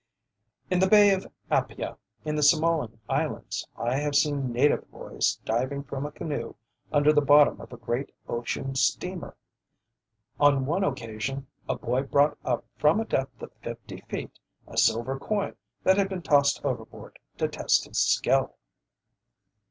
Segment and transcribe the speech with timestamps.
[0.71, 1.95] In the Bay of Apia,
[2.25, 6.55] in the Samoan Islands, I have seen native boys diving from a canoe
[6.91, 9.35] under the bottom of a great ocean steamer.
[10.39, 15.19] On one occasion a boy brought up from a depth of fifty feet a silver
[15.19, 18.55] coin that had been tossed overboard to test his skill.